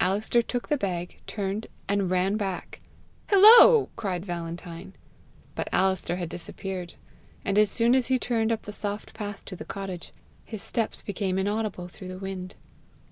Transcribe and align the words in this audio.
Alister 0.00 0.42
took 0.42 0.66
the 0.66 0.76
bag, 0.76 1.20
turned, 1.28 1.68
and 1.88 2.10
ran 2.10 2.36
back. 2.36 2.80
"Hillo!" 3.30 3.90
cried 3.94 4.26
Valentine. 4.26 4.92
But 5.54 5.68
Alister 5.72 6.16
had 6.16 6.28
disappeared, 6.28 6.94
and 7.44 7.56
as 7.56 7.70
soon 7.70 7.94
as 7.94 8.08
he 8.08 8.18
turned 8.18 8.50
up 8.50 8.62
the 8.62 8.72
soft 8.72 9.14
path 9.14 9.44
to 9.44 9.54
the 9.54 9.64
cottage, 9.64 10.10
his 10.44 10.64
steps 10.64 11.00
became 11.00 11.38
inaudible 11.38 11.86
through 11.86 12.08
the 12.08 12.18
wind. 12.18 12.56